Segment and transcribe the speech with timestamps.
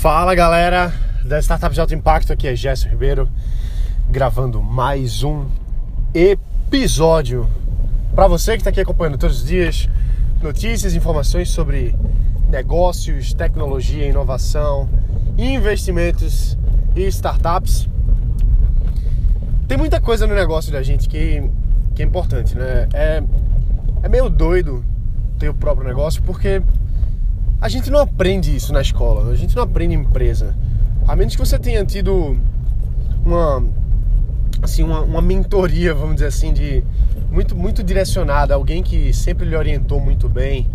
[0.00, 0.92] Fala galera
[1.24, 3.28] da Startup de Alto Impacto, aqui é Gerson Ribeiro
[4.10, 5.46] gravando mais um
[6.14, 7.48] episódio
[8.14, 9.88] para você que está aqui acompanhando todos os dias
[10.42, 11.96] notícias, informações sobre
[12.48, 14.86] negócios, tecnologia, inovação,
[15.36, 16.56] investimentos
[16.94, 17.88] e startups.
[19.66, 21.42] Tem muita coisa no negócio da gente que,
[21.94, 22.86] que é importante, né?
[22.92, 23.22] É,
[24.02, 24.84] é meio doido
[25.38, 26.62] ter o próprio negócio porque
[27.60, 30.54] a gente não aprende isso na escola, a gente não aprende empresa.
[31.06, 32.36] A menos que você tenha tido
[33.24, 33.62] uma
[34.62, 36.82] assim uma, uma mentoria, vamos dizer assim, de
[37.30, 40.68] muito muito direcionada, alguém que sempre lhe orientou muito bem,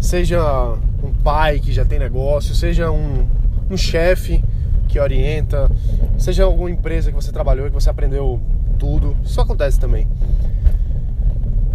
[0.00, 3.26] seja um pai que já tem negócio, seja um,
[3.70, 4.44] um chefe
[4.88, 5.70] que orienta,
[6.18, 8.40] seja alguma empresa que você trabalhou e que você aprendeu
[8.78, 9.16] tudo.
[9.24, 10.06] Isso acontece também.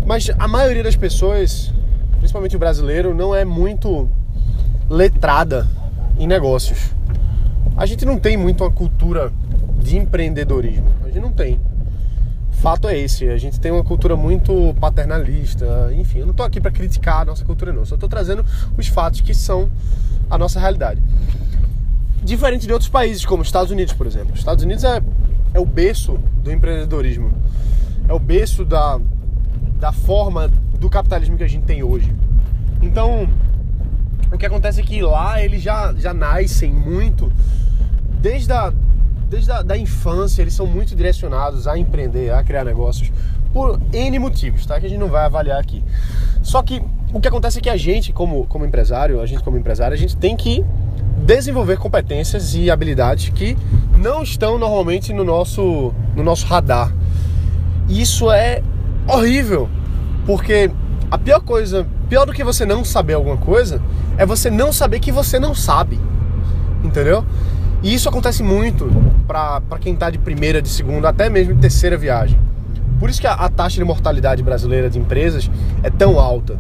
[0.05, 1.72] Mas a maioria das pessoas,
[2.20, 4.10] principalmente o brasileiro, não é muito
[4.90, 5.68] letrada
[6.18, 6.91] em negócios.
[7.76, 9.32] A gente não tem muito uma cultura
[9.82, 10.88] de empreendedorismo.
[11.04, 11.60] A gente não tem.
[12.52, 16.62] Fato é esse, a gente tem uma cultura muito paternalista, enfim, eu não estou aqui
[16.62, 18.46] para criticar a nossa cultura não, só estou trazendo
[18.77, 19.70] os fatos que são
[20.30, 21.02] a nossa realidade.
[22.24, 24.32] Diferente de outros países, como os Estados Unidos, por exemplo.
[24.32, 25.02] Os Estados Unidos é,
[25.54, 27.34] é o berço do empreendedorismo,
[28.07, 28.98] é o berço da,
[29.77, 32.16] da forma do capitalismo que a gente tem hoje.
[32.82, 33.27] Então,
[34.34, 37.31] o que acontece é que lá eles já, já nascem muito,
[38.20, 38.73] desde a,
[39.29, 43.11] desde da infância, eles são muito direcionados a empreender, a criar negócios,
[43.54, 44.79] por N motivos, tá?
[44.79, 45.84] Que a gente não vai avaliar aqui.
[46.41, 46.81] Só que
[47.13, 49.98] o que acontece é que a gente, como, como empresário, a gente como empresário, a
[49.98, 50.65] gente tem que
[51.20, 53.55] desenvolver competências e habilidades que
[53.95, 56.91] não estão normalmente no nosso, no nosso radar.
[57.87, 58.63] Isso é
[59.07, 59.70] horrível,
[60.26, 60.71] porque
[61.11, 63.82] a pior coisa, pior do que você não saber alguma coisa,
[64.19, 66.00] é você não saber que você não sabe.
[66.84, 67.25] Entendeu?
[67.81, 68.88] E isso acontece muito
[69.25, 72.40] para quem está de primeira, de segunda, até mesmo de terceira viagem.
[73.00, 75.50] Por isso que a, a, taxa de mortalidade brasileira de empresas
[75.81, 76.56] é tão alta.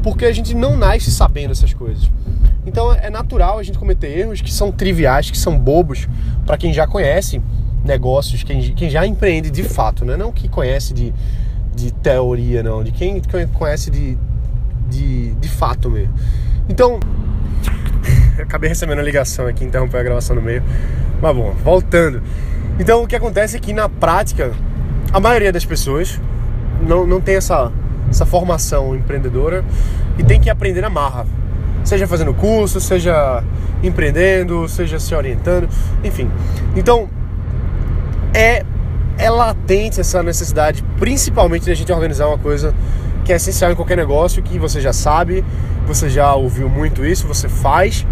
[0.00, 2.08] Porque a gente não nasce sabendo essas coisas.
[2.64, 6.06] Então é natural a gente cometer erros que são triviais, que são bobos
[6.46, 7.42] para quem já conhece
[7.84, 10.16] negócios, quem, quem já empreende de fato, né?
[10.16, 11.12] não que conhece de,
[11.74, 13.20] de teoria, não, de quem
[13.52, 14.16] conhece de,
[14.88, 16.14] de, de fato mesmo.
[16.68, 16.98] Então,
[18.40, 20.62] acabei recebendo a ligação aqui, interrompeu a gravação no meio.
[21.20, 22.22] Mas bom, voltando.
[22.78, 24.52] Então, o que acontece é que na prática,
[25.12, 26.20] a maioria das pessoas
[26.82, 27.72] não, não tem essa,
[28.10, 29.64] essa formação empreendedora
[30.18, 31.26] e tem que aprender na marra.
[31.84, 33.42] Seja fazendo curso, seja
[33.82, 35.68] empreendendo, seja se orientando,
[36.02, 36.30] enfim.
[36.74, 37.08] Então,
[38.32, 38.64] é,
[39.18, 42.74] é latente essa necessidade, principalmente de a gente organizar uma coisa
[43.24, 45.44] que é essencial em qualquer negócio, que você já sabe,
[45.86, 48.06] você já ouviu muito isso, você faz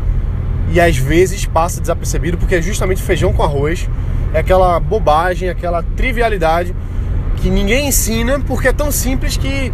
[0.70, 3.88] e às vezes passa desapercebido porque é justamente feijão com arroz,
[4.32, 6.74] é aquela bobagem, aquela trivialidade
[7.36, 9.70] que ninguém ensina porque é tão simples que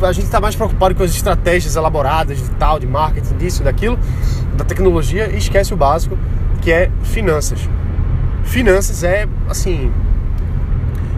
[0.00, 3.98] a gente está mais preocupado com as estratégias elaboradas de tal, de marketing, disso, daquilo,
[4.56, 6.16] da tecnologia e esquece o básico
[6.62, 7.68] que é finanças.
[8.44, 9.92] Finanças é assim,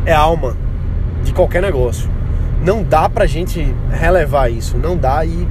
[0.04, 0.56] é alma
[1.22, 2.15] de qualquer negócio
[2.66, 5.46] não dá pra gente relevar isso, não dá e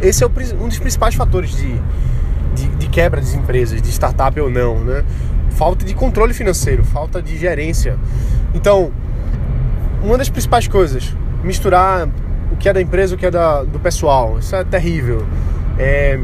[0.00, 1.78] esse é um dos principais fatores de,
[2.54, 5.04] de, de quebra das empresas, de startup ou não, né?
[5.50, 7.98] Falta de controle financeiro, falta de gerência.
[8.54, 8.90] Então,
[10.02, 11.14] uma das principais coisas,
[11.44, 12.08] misturar
[12.50, 15.26] o que é da empresa e o que é da, do pessoal, isso é terrível.
[15.78, 16.18] É,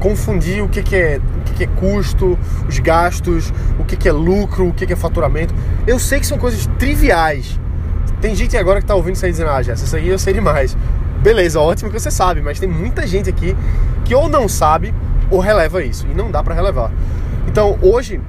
[0.00, 2.36] confundir o que, que é o que, que, é custo,
[2.68, 5.54] os gastos, o que, que é lucro, o que, que é faturamento.
[5.86, 7.58] Eu sei que são coisas triviais,
[8.26, 10.34] tem gente agora que tá ouvindo isso aí dizendo, ah, Jess, isso aí eu sei
[10.34, 10.76] demais.
[11.22, 13.56] Beleza, ótimo que você sabe, mas tem muita gente aqui
[14.04, 14.92] que ou não sabe
[15.30, 16.90] ou releva isso, e não dá para relevar.
[17.46, 18.20] Então, hoje,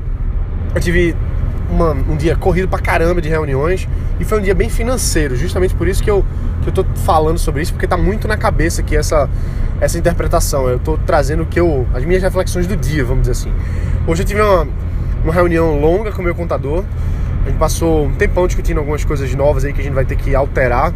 [0.75, 1.16] eu tive
[1.68, 5.74] uma, um dia corrido pra caramba de reuniões e foi um dia bem financeiro, justamente
[5.74, 6.24] por isso que eu,
[6.62, 9.28] que eu tô falando sobre isso, porque tá muito na cabeça aqui essa,
[9.81, 10.69] essa interpretação.
[10.69, 13.52] Eu tô trazendo que eu, as minhas reflexões do dia, vamos dizer assim.
[14.05, 14.67] Hoje eu tive uma,
[15.23, 16.84] uma reunião longa com o meu contador
[17.47, 20.17] a gente passou um tempão discutindo algumas coisas novas aí que a gente vai ter
[20.17, 20.94] que alterar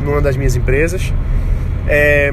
[0.00, 1.12] numa das minhas empresas.
[1.88, 2.32] É,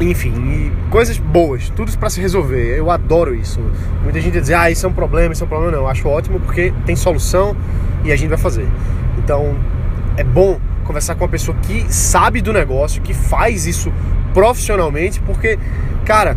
[0.00, 2.76] enfim, coisas boas, tudo para se resolver.
[2.76, 3.60] Eu adoro isso.
[4.02, 5.70] Muita gente diz, ah, isso é um problema, isso é um problema.
[5.70, 7.56] Não, eu acho ótimo porque tem solução
[8.04, 8.66] e a gente vai fazer.
[9.18, 9.56] Então,
[10.16, 13.92] é bom conversar com uma pessoa que sabe do negócio, que faz isso
[14.34, 15.56] profissionalmente, porque,
[16.04, 16.36] cara,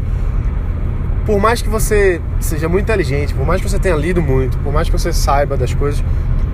[1.25, 4.72] por mais que você seja muito inteligente, por mais que você tenha lido muito, por
[4.72, 6.04] mais que você saiba das coisas,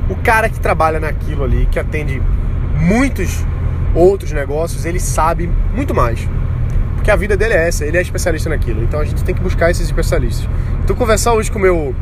[0.09, 2.21] o cara que trabalha naquilo ali, que atende
[2.79, 3.45] muitos
[3.94, 6.27] outros negócios, ele sabe muito mais.
[6.95, 8.83] Porque a vida dele é essa, ele é especialista naquilo.
[8.83, 10.47] Então a gente tem que buscar esses especialistas.
[10.83, 11.95] Então conversar hoje com o meu,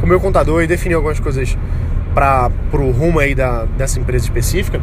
[0.00, 1.56] com o meu contador e definir algumas coisas
[2.14, 4.80] para o rumo aí da, dessa empresa específica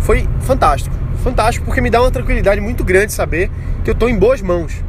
[0.00, 0.94] foi fantástico.
[1.22, 3.50] Fantástico porque me dá uma tranquilidade muito grande saber
[3.84, 4.82] que eu estou em boas mãos.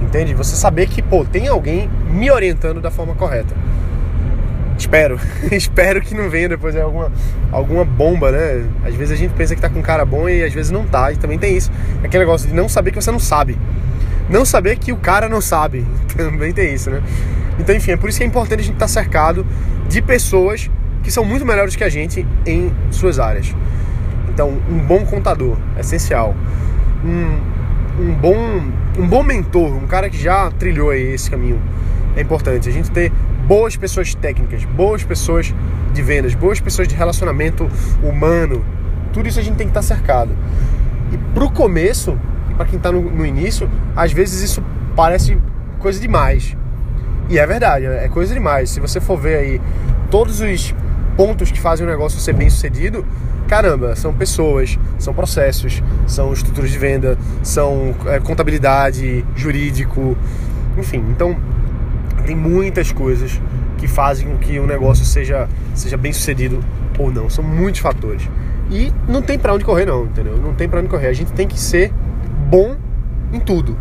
[0.00, 0.34] Entende?
[0.34, 3.54] Você saber que, pô, tem alguém me orientando da forma correta.
[4.78, 5.18] Espero.
[5.50, 7.10] Espero que não venha depois alguma,
[7.50, 8.64] alguma bomba, né?
[8.84, 10.86] Às vezes a gente pensa que tá com um cara bom e às vezes não
[10.86, 11.12] tá.
[11.12, 11.70] E também tem isso.
[12.02, 13.58] Aquele negócio de não saber que você não sabe.
[14.28, 15.86] Não saber que o cara não sabe.
[16.16, 17.02] Também tem isso, né?
[17.58, 19.44] Então, enfim, é por isso que é importante a gente estar tá cercado
[19.88, 20.70] de pessoas
[21.02, 23.54] que são muito melhores que a gente em suas áreas.
[24.28, 26.36] Então, um bom contador, é essencial.
[27.04, 27.40] Um,
[27.98, 28.36] um, bom,
[28.98, 31.60] um bom mentor, um cara que já trilhou esse caminho,
[32.16, 32.68] é importante.
[32.68, 33.12] A gente ter
[33.46, 35.54] boas pessoas técnicas, boas pessoas
[35.92, 37.68] de vendas, boas pessoas de relacionamento
[38.02, 38.64] humano.
[39.12, 40.30] Tudo isso a gente tem que estar cercado.
[41.12, 42.18] E pro começo,
[42.56, 44.62] para quem está no, no início, às vezes isso
[44.94, 45.38] parece
[45.78, 46.56] coisa demais.
[47.28, 48.70] E é verdade, é coisa demais.
[48.70, 49.60] Se você for ver aí
[50.10, 50.74] todos os
[51.18, 53.04] pontos que fazem o negócio ser bem sucedido,
[53.48, 60.16] caramba, são pessoas, são processos, são estruturas de venda, são é, contabilidade, jurídico,
[60.78, 61.04] enfim.
[61.10, 61.36] Então,
[62.24, 63.40] tem muitas coisas
[63.78, 66.60] que fazem com que o negócio seja, seja bem sucedido
[66.96, 67.28] ou não.
[67.28, 68.22] São muitos fatores.
[68.70, 70.36] E não tem para onde correr, não, entendeu?
[70.36, 71.08] Não tem para onde correr.
[71.08, 71.92] A gente tem que ser
[72.48, 72.76] bom
[73.32, 73.76] em tudo.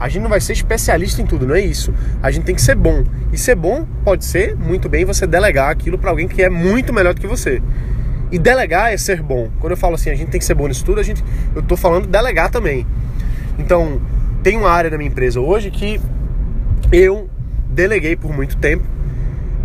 [0.00, 1.92] A gente não vai ser especialista em tudo, não é isso.
[2.22, 3.04] A gente tem que ser bom.
[3.30, 6.90] E ser bom pode ser muito bem você delegar aquilo para alguém que é muito
[6.90, 7.60] melhor do que você.
[8.32, 9.50] E delegar é ser bom.
[9.60, 11.22] Quando eu falo assim, a gente tem que ser bom nisso tudo, a gente,
[11.54, 12.86] eu tô falando delegar também.
[13.58, 14.00] Então,
[14.42, 16.00] tem uma área da minha empresa hoje que
[16.90, 17.28] eu
[17.68, 18.84] deleguei por muito tempo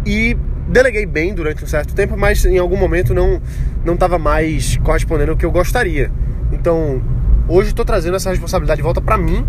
[0.06, 0.36] e
[0.68, 3.42] deleguei bem durante um certo tempo, mas em algum momento não
[3.86, 6.12] não estava mais correspondendo ao que eu gostaria.
[6.52, 7.02] Então,
[7.48, 9.46] hoje estou trazendo essa responsabilidade de volta para mim,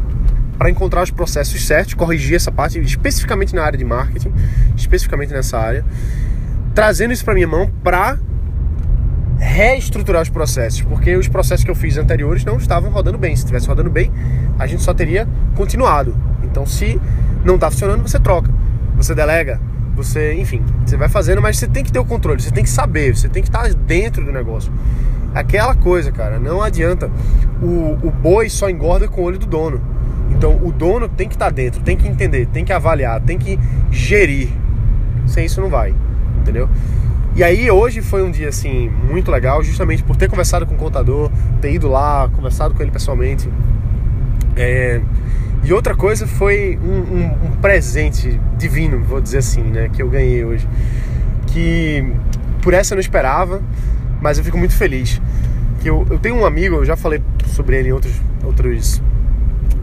[0.58, 4.32] para encontrar os processos certos, corrigir essa parte, especificamente na área de marketing,
[4.76, 5.85] especificamente nessa área,
[6.75, 8.19] trazendo isso para minha mão para
[9.38, 13.35] reestruturar os processos, porque os processos que eu fiz anteriores não estavam rodando bem.
[13.37, 14.11] Se estivesse rodando bem,
[14.58, 16.17] a gente só teria continuado.
[16.43, 17.00] Então, se
[17.44, 18.50] não está funcionando, você troca,
[18.97, 19.61] você delega,
[19.94, 22.70] você, enfim, você vai fazendo, mas você tem que ter o controle, você tem que
[22.70, 24.73] saber, você tem que estar dentro do negócio.
[25.35, 27.11] Aquela coisa, cara, não adianta.
[27.62, 29.81] O, o boi só engorda com o olho do dono.
[30.37, 33.59] Então o dono tem que estar dentro, tem que entender, tem que avaliar, tem que
[33.91, 34.49] gerir.
[35.27, 35.94] Sem isso não vai,
[36.41, 36.69] entendeu?
[37.35, 40.79] E aí hoje foi um dia assim muito legal, justamente por ter conversado com o
[40.79, 41.31] contador,
[41.61, 43.49] ter ido lá, conversado com ele pessoalmente.
[44.56, 45.00] É,
[45.65, 49.91] e outra coisa foi um, um, um, presente divino, vou dizer assim, né?
[49.93, 50.67] Que eu ganhei hoje.
[51.49, 52.12] Que
[52.62, 53.61] por essa eu não esperava,
[54.21, 55.21] mas eu fico muito feliz.
[55.81, 59.03] Que eu, eu tenho um amigo, eu já falei sobre ele em outros, outros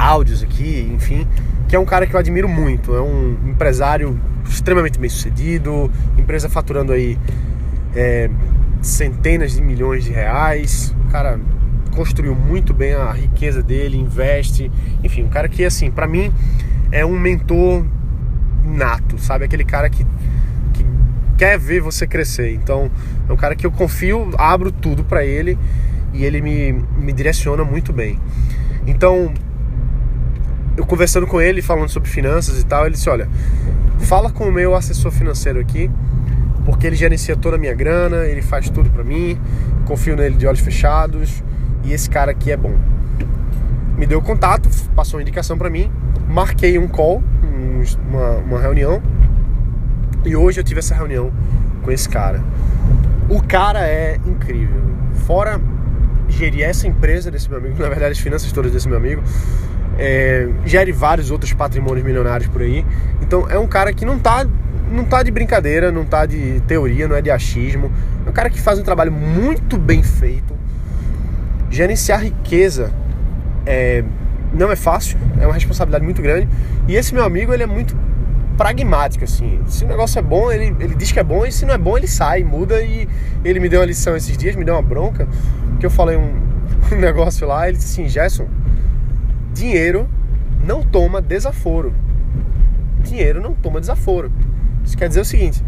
[0.04, 1.26] áudios aqui, enfim,
[1.68, 2.96] que é um cara que eu admiro muito.
[2.96, 7.18] É um empresário extremamente bem sucedido, empresa faturando aí
[7.96, 8.30] é,
[8.82, 10.94] centenas de milhões de reais.
[11.10, 11.40] Cara
[11.96, 14.72] construiu muito bem a riqueza dele, investe,
[15.04, 16.34] enfim, um cara que assim, para mim
[16.92, 17.86] é um mentor
[18.66, 19.46] nato, sabe?
[19.46, 20.04] Aquele cara que,
[20.74, 20.86] que
[21.38, 22.54] quer ver você crescer.
[22.54, 22.90] Então,
[23.30, 25.58] é um cara que eu confio, abro tudo para ele
[26.14, 28.20] e ele me, me direciona muito bem.
[28.86, 29.32] Então,
[30.76, 33.28] eu conversando com ele, falando sobre finanças e tal, ele disse: Olha,
[34.00, 35.90] fala com o meu assessor financeiro aqui,
[36.66, 39.40] porque ele gerencia toda a minha grana, ele faz tudo para mim,
[39.86, 41.44] confio nele de olhos fechados
[41.84, 42.76] e esse cara aqui é bom.
[43.98, 45.92] Me deu contato, passou uma indicação para mim,
[46.28, 47.24] marquei um call,
[48.10, 49.02] uma, uma reunião,
[50.26, 51.32] e hoje eu tive essa reunião
[51.84, 52.44] com esse cara.
[53.30, 54.82] O cara é incrível.
[55.26, 55.62] Fora
[56.28, 59.22] gerir essa empresa desse meu amigo, na verdade as finanças todas desse meu amigo,
[59.98, 62.86] é, gere vários outros patrimônios milionários por aí.
[63.22, 64.46] Então é um cara que não tá,
[64.92, 67.92] não tá de brincadeira, não tá de teoria, não é de achismo.
[68.26, 70.54] É um cara que faz um trabalho muito bem feito,
[71.70, 72.92] gerenciar riqueza
[73.66, 74.04] é,
[74.54, 76.48] não é fácil, é uma responsabilidade muito grande.
[76.88, 77.96] E esse meu amigo, ele é muito
[78.58, 79.60] pragmático, assim.
[79.68, 81.78] Se o negócio é bom, ele, ele diz que é bom, e se não é
[81.78, 82.82] bom, ele sai, muda.
[82.82, 83.08] E
[83.44, 85.28] ele me deu uma lição esses dias, me deu uma bronca,
[85.80, 86.36] que eu falei um,
[86.92, 88.48] um negócio lá, ele disse assim, Gerson,
[89.54, 90.10] dinheiro
[90.66, 91.94] não toma desaforo.
[93.04, 94.32] Dinheiro não toma desaforo.
[94.84, 95.64] Isso quer dizer o seguinte,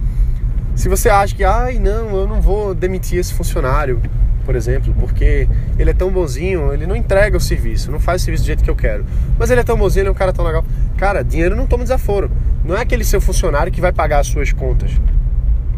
[0.75, 4.01] se você acha que, ai, não, eu não vou demitir esse funcionário,
[4.45, 8.25] por exemplo, porque ele é tão bonzinho, ele não entrega o serviço, não faz o
[8.25, 9.05] serviço do jeito que eu quero.
[9.39, 10.63] Mas ele é tão bonzinho, ele é um cara tão legal.
[10.97, 12.29] Cara, dinheiro não toma desaforo.
[12.63, 14.91] Não é aquele seu funcionário que vai pagar as suas contas.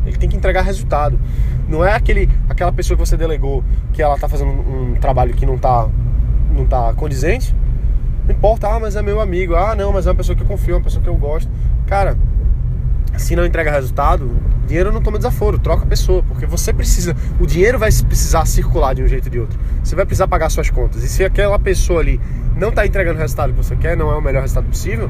[0.06, 1.20] Ele tem que entregar resultado.
[1.68, 5.46] Não é aquele, aquela pessoa que você delegou que ela está fazendo um, trabalho que
[5.46, 5.88] não está
[6.52, 7.54] não tá condizente.
[8.28, 10.48] Não importa, ah, mas é meu amigo, ah, não, mas é uma pessoa que eu
[10.48, 11.50] confio, uma pessoa que eu gosto.
[11.86, 12.18] Cara,
[13.16, 14.30] se não entrega resultado,
[14.68, 18.94] dinheiro não toma desaforo, troca a pessoa, porque você precisa, o dinheiro vai precisar circular
[18.94, 19.58] de um jeito ou de outro.
[19.82, 21.04] Você vai precisar pagar suas contas.
[21.04, 22.20] E se aquela pessoa ali
[22.56, 25.10] não está entregando o resultado que você quer, não é o melhor resultado possível,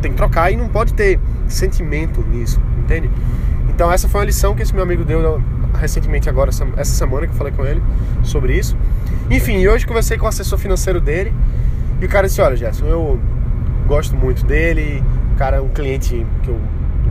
[0.00, 3.10] tem que trocar e não pode ter sentimento nisso, entende?
[3.68, 5.42] Então essa foi uma lição que esse meu amigo deu
[5.78, 7.82] recentemente agora, essa semana que eu falei com ele
[8.22, 8.76] sobre isso.
[9.30, 11.34] Enfim, hoje conversei com o assessor financeiro dele
[12.00, 13.20] e o cara disse, olha Gerson, eu
[13.86, 16.58] gosto muito dele, o cara é um cliente que eu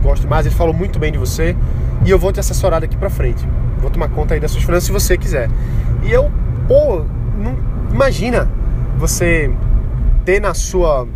[0.02, 1.56] gosto mais, ele falou muito bem de você
[2.04, 3.46] e eu vou te assessorar daqui pra frente.
[3.78, 5.48] Vou tomar conta aí das suas finanças se você quiser.
[6.02, 6.30] E eu,
[6.68, 7.04] pô,
[7.38, 7.56] não,
[7.90, 8.48] imagina
[8.98, 9.50] você
[10.24, 11.06] ter na sua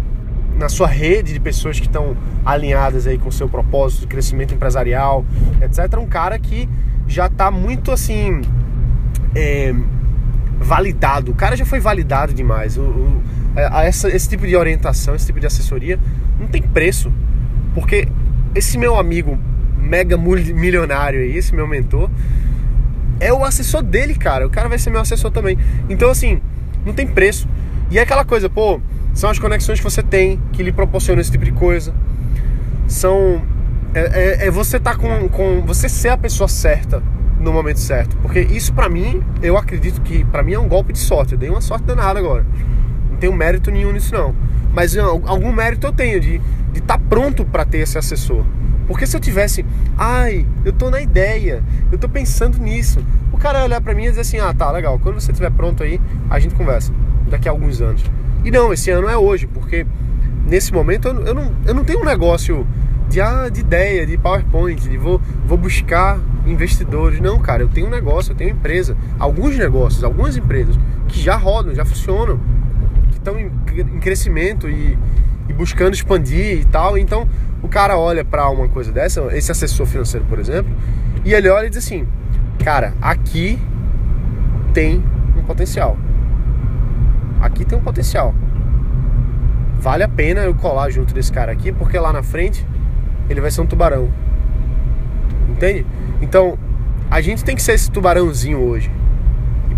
[0.57, 4.53] na sua rede de pessoas que estão alinhadas aí com o seu propósito de crescimento
[4.53, 5.25] empresarial,
[5.63, 5.99] etc.
[6.01, 6.69] Um cara que
[7.07, 8.43] já está muito assim
[9.37, 9.73] é,
[10.59, 11.33] validado.
[11.33, 12.77] O cara já foi validado demais.
[12.77, 13.23] O, o,
[13.57, 15.99] a, a essa, esse tipo de orientação, esse tipo de assessoria
[16.39, 17.13] não tem preço,
[17.75, 18.09] porque
[18.55, 19.39] esse meu amigo
[19.79, 22.11] mega milionário aí, esse meu mentor,
[23.21, 24.47] é o assessor dele, cara.
[24.47, 25.59] O cara vai ser meu assessor também.
[25.89, 26.41] Então, assim,
[26.85, 27.49] não tem preço.
[27.91, 28.81] E é aquela coisa, pô,
[29.15, 31.95] são as conexões que você tem que lhe proporcionam esse tipo de coisa.
[32.87, 33.43] São.
[33.95, 34.01] É,
[34.45, 35.63] é, é você tá com, com.
[35.63, 37.03] Você ser a pessoa certa
[37.41, 38.17] no momento certo.
[38.19, 41.33] Porque isso para mim, eu acredito que para mim é um golpe de sorte.
[41.33, 42.45] Eu dei uma sorte danada agora.
[43.11, 44.35] Não tenho mérito nenhum nisso não.
[44.73, 46.41] Mas algum mérito eu tenho de
[46.75, 48.45] estar tá pronto para ter esse assessor.
[48.87, 49.65] Porque se eu tivesse,
[49.97, 54.09] ai, eu tô na ideia, eu tô pensando nisso, o cara olhar para mim e
[54.09, 56.93] dizer assim: ah, tá, legal, quando você estiver pronto aí, a gente conversa,
[57.29, 58.03] daqui a alguns anos.
[58.45, 59.87] E não, esse ano é hoje, porque
[60.47, 62.67] nesse momento eu, eu, não, eu não tenho um negócio
[63.09, 67.21] de, ah, de ideia, de PowerPoint, de vou, vou buscar investidores.
[67.21, 71.37] Não, cara, eu tenho um negócio, eu tenho empresa, alguns negócios, algumas empresas que já
[71.37, 72.39] rodam, já funcionam,
[73.11, 74.99] que estão em, em crescimento e,
[75.49, 76.99] e buscando expandir e tal.
[76.99, 77.29] Então
[77.63, 80.71] o cara olha para uma coisa dessa, esse assessor financeiro, por exemplo,
[81.25, 82.07] e ele olha e diz assim:
[82.63, 83.59] Cara, aqui
[84.75, 85.03] tem
[85.37, 85.97] um potencial.
[87.41, 88.35] Aqui tem um potencial.
[89.81, 92.67] Vale a pena eu colar junto desse cara aqui, porque lá na frente
[93.29, 94.11] ele vai ser um tubarão.
[95.49, 95.87] Entende?
[96.21, 96.59] Então,
[97.11, 98.91] a gente tem que ser esse tubarãozinho hoje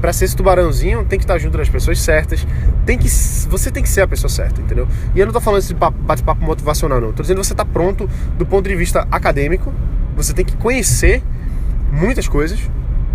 [0.01, 2.47] para ser esse tubarãozinho, tem que estar junto das pessoas certas,
[2.87, 4.89] tem que você tem que ser a pessoa certa, entendeu?
[5.15, 8.09] E eu não tô falando esse bate-papo motivacional não, tô dizendo que você tá pronto
[8.39, 9.73] do ponto de vista acadêmico,
[10.17, 11.23] você tem que conhecer
[11.93, 12.59] muitas coisas,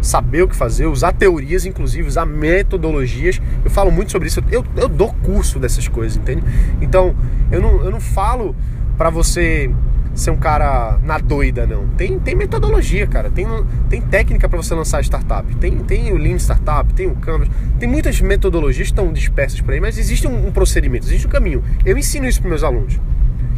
[0.02, 3.42] saber o que fazer, usar teorias, inclusive, usar metodologias.
[3.64, 6.44] Eu falo muito sobre isso, eu, eu dou curso dessas coisas, entende?
[6.80, 7.16] Então,
[7.52, 8.56] eu não, eu não falo
[8.98, 9.72] para você
[10.16, 11.88] ser um cara na doida, não.
[11.90, 13.30] Tem, tem metodologia, cara.
[13.30, 13.46] Tem,
[13.90, 15.54] tem técnica para você lançar startup.
[15.58, 17.50] Tem, tem o Lean Startup, tem o Canvas.
[17.78, 21.30] Tem muitas metodologias que estão dispersas por aí, mas existe um, um procedimento, existe um
[21.30, 21.62] caminho.
[21.86, 23.00] Eu ensino isso para meus alunos.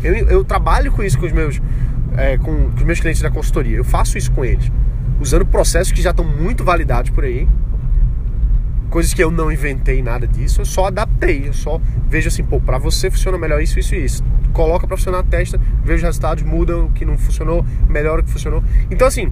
[0.03, 1.61] Eu, eu trabalho com isso com os meus,
[2.17, 3.77] é, com, com os meus clientes da consultoria.
[3.77, 4.71] Eu faço isso com eles.
[5.19, 7.47] Usando processos que já estão muito validados por aí
[8.89, 12.59] coisas que eu não inventei nada disso, eu só adaptei, eu só vejo assim, pô,
[12.59, 14.23] para você funciona melhor isso, isso e isso.
[14.57, 18.31] Coloca para funcionar, testa, veja os resultados, muda o que não funcionou, melhora o que
[18.31, 18.63] funcionou.
[18.89, 19.31] Então assim,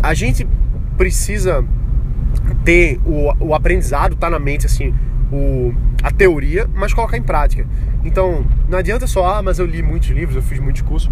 [0.00, 0.46] a gente
[0.96, 1.64] precisa
[2.64, 4.94] ter o, o aprendizado, tá na mente assim,
[5.32, 7.66] o, a teoria, mas colocar em prática.
[8.04, 11.10] Então, não adianta só, ah, mas eu li muitos livros, eu fiz muitos cursos.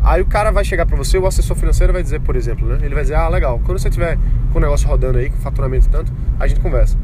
[0.00, 2.78] Aí o cara vai chegar para você, o assessor financeiro vai dizer, por exemplo, né?
[2.80, 4.16] Ele vai dizer, ah, legal, quando você tiver
[4.52, 6.96] com o negócio rodando aí, com faturamento tanto, a gente conversa.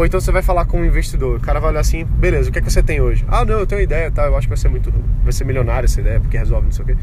[0.00, 2.52] Ou então você vai falar com um investidor, o cara vai olhar assim, beleza, o
[2.52, 3.22] que é que você tem hoje?
[3.28, 4.24] Ah, não, eu tenho uma ideia, tá?
[4.24, 4.90] Eu acho que vai ser muito,
[5.22, 6.96] vai ser milionário essa ideia, porque resolve não sei o quê.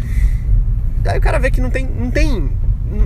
[1.05, 2.51] Aí o cara vê que não tem, não tem,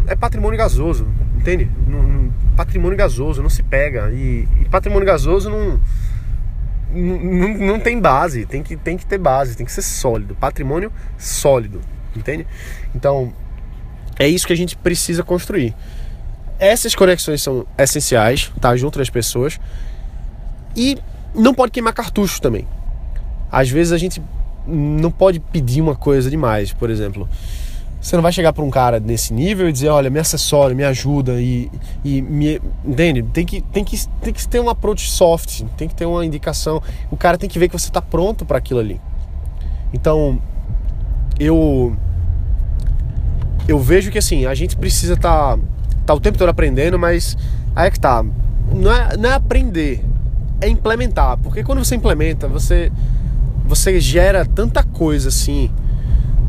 [0.08, 1.06] é patrimônio gasoso,
[1.36, 1.70] entende?
[1.86, 5.78] Não, patrimônio gasoso não se pega e, e patrimônio gasoso não
[6.94, 10.90] não, não tem base, tem que, tem que ter base, tem que ser sólido, patrimônio
[11.18, 11.82] sólido,
[12.16, 12.48] entende?
[12.96, 13.34] Então,
[14.18, 15.76] é isso que a gente precisa construir.
[16.62, 18.76] Essas conexões são essenciais, tá?
[18.76, 19.60] Junto das pessoas.
[20.76, 20.96] E
[21.34, 22.68] não pode queimar cartucho também.
[23.52, 24.22] Às vezes a gente
[24.68, 27.28] não pode pedir uma coisa demais, por exemplo.
[28.00, 30.84] Você não vai chegar para um cara nesse nível e dizer, olha, me assessora, me
[30.84, 31.72] ajuda e,
[32.06, 32.62] e me.
[32.86, 33.24] Entende?
[33.24, 36.80] Tem que, tem, que, tem que ter um approach soft, tem que ter uma indicação.
[37.10, 39.02] O cara tem que ver que você está pronto para aquilo ali.
[39.92, 40.40] Então,
[41.40, 41.98] eu.
[43.68, 45.64] Eu vejo que assim, a gente precisa estar tá,
[46.06, 47.38] tá o tempo todo aprendendo, mas
[47.76, 48.24] aí é que tá.
[48.74, 50.04] Não é, não é aprender,
[50.60, 51.38] é implementar.
[51.38, 52.92] Porque quando você implementa, você,
[53.66, 55.70] você gera tanta coisa assim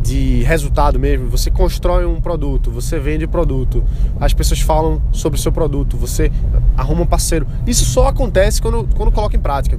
[0.02, 1.28] de resultado mesmo.
[1.30, 3.82] Você constrói um produto, você vende produto,
[4.20, 6.30] as pessoas falam sobre o seu produto, você
[6.76, 7.46] arruma um parceiro.
[7.66, 9.78] Isso só acontece quando, quando coloca em prática.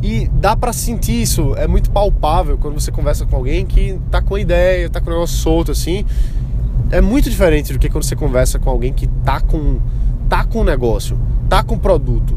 [0.00, 4.22] E dá para sentir isso, é muito palpável quando você conversa com alguém que tá
[4.22, 6.04] com ideia, tá com o negócio solto assim.
[6.90, 9.78] É muito diferente do que quando você conversa com alguém que tá com
[10.28, 11.18] tá com um negócio,
[11.48, 12.36] tá com um produto.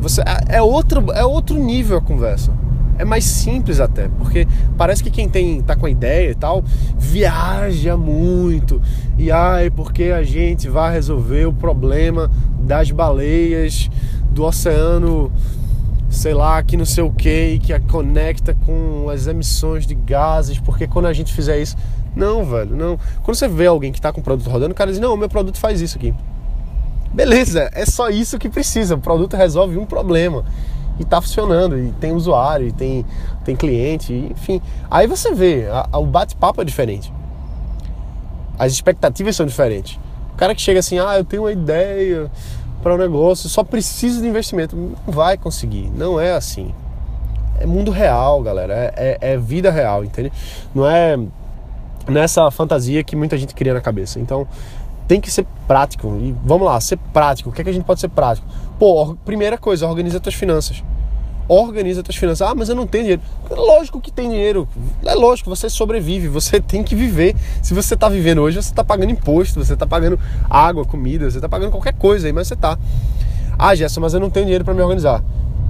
[0.00, 2.52] Você é, é outro é outro nível a conversa.
[2.98, 6.62] É mais simples até, porque parece que quem tem tá com a ideia e tal
[6.98, 8.80] viaja muito.
[9.18, 13.90] E ai, porque a gente vai resolver o problema das baleias
[14.30, 15.32] do oceano
[16.10, 20.58] sei lá, que não sei o que, que a conecta com as emissões de gases,
[20.58, 21.76] porque quando a gente fizer isso.
[22.14, 22.98] Não, velho, não.
[23.22, 25.28] Quando você vê alguém que está com o produto rodando, o cara diz: Não, meu
[25.28, 26.14] produto faz isso aqui.
[27.12, 28.94] Beleza, é só isso que precisa.
[28.94, 30.44] O produto resolve um problema.
[30.98, 33.06] E está funcionando, e tem usuário, e tem,
[33.44, 34.60] tem cliente, enfim.
[34.90, 37.12] Aí você vê, a, a, o bate-papo é diferente.
[38.58, 39.98] As expectativas são diferentes.
[40.34, 42.30] O cara que chega assim, ah, eu tenho uma ideia,
[42.82, 44.76] para o um negócio, só precisa de investimento.
[44.76, 46.74] Não vai conseguir, não é assim.
[47.58, 50.32] É mundo real, galera, é, é, é vida real, entende?
[50.74, 51.18] Não é
[52.08, 54.18] nessa fantasia que muita gente cria na cabeça.
[54.20, 54.46] Então,
[55.06, 56.16] tem que ser prático.
[56.20, 57.50] E vamos lá, ser prático.
[57.50, 58.46] O que, é que a gente pode ser prático?
[58.78, 60.82] Pô, primeira coisa, organiza suas finanças
[61.56, 62.46] organiza suas finanças.
[62.48, 63.22] Ah, mas eu não tenho dinheiro.
[63.50, 64.68] Lógico que tem dinheiro.
[65.04, 67.34] É lógico, você sobrevive, você tem que viver.
[67.60, 71.38] Se você está vivendo hoje, você está pagando imposto, você está pagando água, comida, você
[71.38, 72.78] está pagando qualquer coisa aí, mas você está.
[73.58, 75.22] Ah, Gerson, mas eu não tenho dinheiro para me organizar.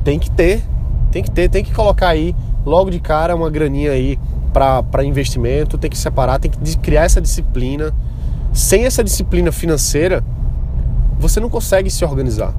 [0.04, 0.62] Tem que ter,
[1.10, 4.18] tem que ter, tem que colocar aí logo de cara uma graninha aí
[4.52, 7.92] para investimento, tem que separar, tem que criar essa disciplina.
[8.52, 10.24] Sem essa disciplina financeira,
[11.18, 12.52] você não consegue se organizar.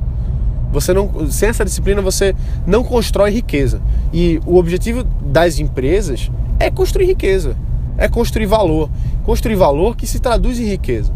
[0.71, 2.33] Você não, sem essa disciplina você
[2.65, 3.81] não constrói riqueza.
[4.13, 7.57] E o objetivo das empresas é construir riqueza,
[7.97, 8.89] é construir valor,
[9.25, 11.11] construir valor que se traduz em riqueza.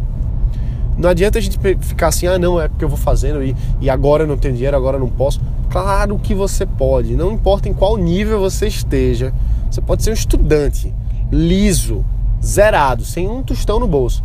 [0.98, 3.90] Não adianta a gente ficar assim, ah não, é porque eu vou fazendo e, e
[3.90, 5.42] agora eu não tenho dinheiro, agora eu não posso.
[5.70, 9.34] Claro que você pode, não importa em qual nível você esteja.
[9.70, 10.94] Você pode ser um estudante,
[11.32, 12.06] liso,
[12.44, 14.24] zerado, sem um tostão no bolso.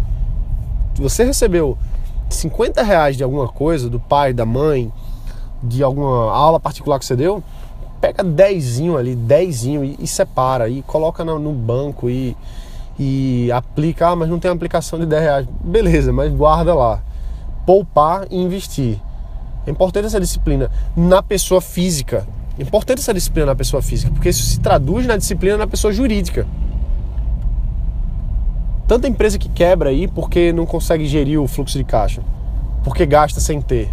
[0.95, 1.77] Você recebeu
[2.29, 4.93] 50 reais de alguma coisa do pai, da mãe,
[5.63, 7.43] de alguma aula particular que você deu,
[8.01, 12.37] pega dezinho ali, dezinho e, e separa e coloca no, no, banco e,
[12.99, 14.09] e aplica.
[14.09, 15.47] Ah, mas não tem aplicação de 10 reais.
[15.63, 17.03] Beleza, mas guarda lá.
[17.67, 18.99] Poupar e investir.
[19.71, 22.27] É importante essa disciplina na pessoa física.
[22.59, 25.93] É importante essa disciplina na pessoa física, porque isso se traduz na disciplina na pessoa
[25.93, 26.45] jurídica.
[28.89, 32.21] Tanta empresa que quebra aí porque não consegue gerir o fluxo de caixa,
[32.83, 33.89] porque gasta sem ter.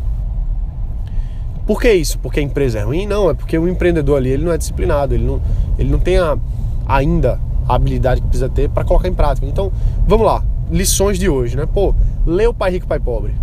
[1.68, 2.18] Por que isso?
[2.18, 3.06] Porque a empresa é ruim?
[3.06, 5.40] Não, é porque o empreendedor ali ele não é disciplinado, ele não,
[5.78, 6.40] ele não tem a,
[6.88, 9.46] ainda a habilidade que precisa ter para colocar em prática.
[9.46, 9.72] Então,
[10.08, 11.68] vamos lá, lições de hoje, né?
[11.72, 11.94] Pô,
[12.26, 13.36] lê o Pai Rico, Pai Pobre.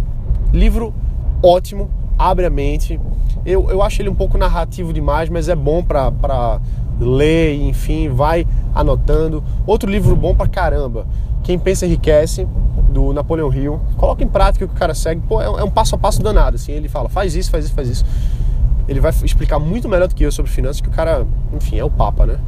[0.52, 0.92] Livro
[1.40, 3.00] ótimo, abre a mente.
[3.44, 6.60] Eu, eu acho ele um pouco narrativo demais, mas é bom para
[7.00, 9.42] ler, enfim, vai anotando.
[9.66, 11.06] Outro livro bom pra caramba,
[11.42, 12.46] Quem Pensa Enriquece,
[12.90, 13.80] do Napoleão Hill.
[13.96, 15.20] Coloca em prática o que o cara segue.
[15.28, 16.72] Pô, é, é um passo a passo danado, assim.
[16.72, 18.04] Ele fala, faz isso, faz isso, faz isso.
[18.88, 21.84] Ele vai explicar muito melhor do que eu sobre finanças, que o cara, enfim, é
[21.84, 22.38] o papa, né?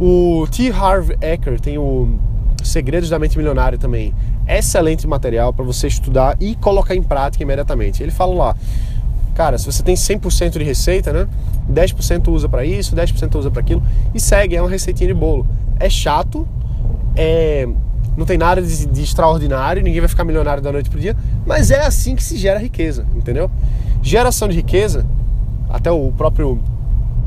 [0.00, 0.70] O T.
[0.70, 2.18] Harv Eker tem o
[2.66, 4.14] Segredos da Mente Milionária também.
[4.46, 8.02] Excelente material para você estudar e colocar em prática imediatamente.
[8.02, 8.56] Ele fala lá,
[9.34, 11.28] cara, se você tem 100% de receita, né?
[11.70, 13.82] 10% usa para isso, 10% usa para aquilo
[14.14, 15.46] e segue, é uma receitinha de bolo.
[15.78, 16.46] É chato,
[17.16, 17.68] é
[18.16, 21.70] não tem nada de, de, extraordinário, ninguém vai ficar milionário da noite pro dia, mas
[21.70, 23.50] é assim que se gera riqueza, entendeu?
[24.00, 25.04] Geração de riqueza,
[25.68, 26.58] até o próprio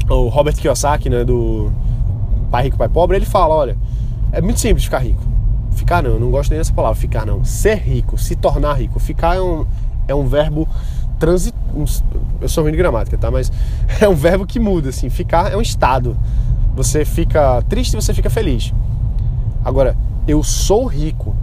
[0.09, 1.71] o Robert Kiyosaki, né, do
[2.49, 3.77] Pai Rico, Pai Pobre, ele fala, olha,
[4.31, 5.21] é muito simples ficar rico.
[5.79, 7.43] Ficar não, eu não gosto nem dessa palavra, ficar não.
[7.45, 8.99] Ser rico, se tornar rico.
[8.99, 9.65] Ficar é um,
[10.09, 10.67] é um verbo
[11.17, 11.55] transit...
[12.41, 13.31] Eu sou ruim de gramática, tá?
[13.31, 13.49] Mas
[14.01, 15.09] é um verbo que muda, assim.
[15.09, 16.17] Ficar é um estado.
[16.75, 18.73] Você fica triste, você fica feliz.
[19.63, 19.95] Agora,
[20.27, 21.33] eu sou rico.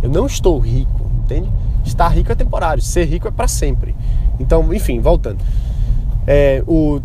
[0.00, 1.50] Eu não estou rico, entende?
[1.84, 3.96] Estar rico é temporário, ser rico é para sempre.
[4.38, 5.38] Então, enfim, voltando.
[6.24, 7.00] É, o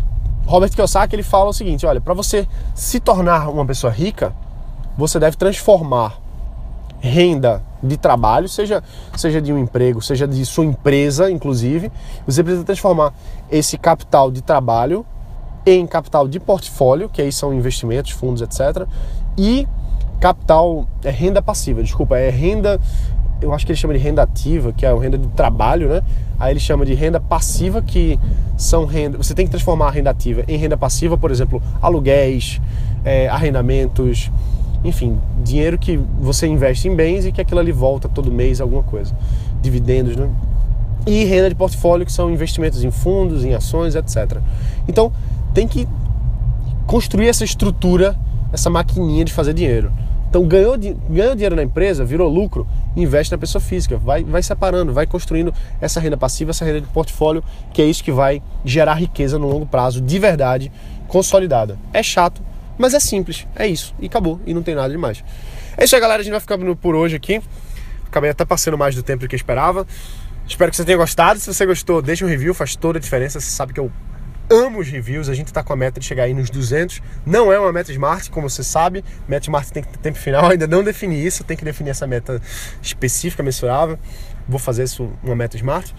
[0.46, 4.32] Robert Kiyosaki ele fala o seguinte: olha, para você se tornar uma pessoa rica,
[4.96, 6.21] você deve transformar
[7.02, 8.82] renda de trabalho, seja,
[9.16, 11.90] seja de um emprego, seja de sua empresa, inclusive,
[12.24, 13.12] você precisa transformar
[13.50, 15.04] esse capital de trabalho
[15.66, 18.86] em capital de portfólio, que aí são investimentos, fundos, etc.
[19.36, 19.66] E
[20.20, 22.80] capital, é renda passiva, desculpa, é renda,
[23.40, 26.02] eu acho que ele chama de renda ativa, que é a renda do trabalho, né?
[26.38, 28.18] Aí ele chama de renda passiva, que
[28.56, 29.18] são renda.
[29.18, 32.60] Você tem que transformar a renda ativa em renda passiva, por exemplo, aluguéis,
[33.04, 34.30] é, arrendamentos,
[34.84, 38.82] enfim, dinheiro que você investe em bens e que aquilo ali volta todo mês, alguma
[38.82, 39.14] coisa.
[39.60, 40.28] Dividendos, né?
[41.06, 44.38] E renda de portfólio, que são investimentos em fundos, em ações, etc.
[44.88, 45.12] Então,
[45.52, 45.86] tem que
[46.86, 48.16] construir essa estrutura,
[48.52, 49.92] essa maquininha de fazer dinheiro.
[50.32, 50.78] Então ganhou,
[51.10, 52.66] ganhou dinheiro na empresa, virou lucro,
[52.96, 56.86] investe na pessoa física, vai, vai separando, vai construindo essa renda passiva, essa renda de
[56.86, 60.72] portfólio, que é isso que vai gerar riqueza no longo prazo, de verdade,
[61.06, 61.76] consolidada.
[61.92, 62.40] É chato,
[62.82, 65.22] mas é simples, é isso, e acabou, e não tem nada demais.
[65.76, 67.40] É isso aí, galera, a gente vai ficando por hoje aqui.
[68.06, 69.86] Acabei até passando mais do tempo do que eu esperava.
[70.48, 71.38] Espero que você tenha gostado.
[71.38, 73.38] Se você gostou, deixa um review, faz toda a diferença.
[73.38, 73.88] Você sabe que eu
[74.50, 75.28] amo os reviews.
[75.28, 77.00] A gente está com a meta de chegar aí nos 200.
[77.24, 79.04] Não é uma meta smart, como você sabe.
[79.28, 80.44] Meta smart tem que ter tempo final.
[80.50, 81.44] Ainda não defini isso.
[81.44, 82.42] Tem que definir essa meta
[82.82, 83.96] específica, mensurável.
[84.48, 85.94] Vou fazer isso uma meta smart.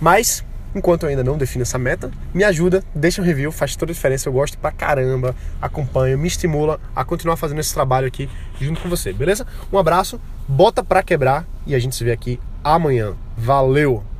[0.00, 3.92] Mas enquanto eu ainda não defino essa meta, me ajuda, deixa um review, faz toda
[3.92, 4.28] a diferença.
[4.28, 8.28] Eu gosto pra caramba, acompanha, me estimula a continuar fazendo esse trabalho aqui
[8.60, 9.46] junto com você, beleza?
[9.72, 13.14] Um abraço, bota pra quebrar e a gente se vê aqui amanhã.
[13.36, 14.13] Valeu!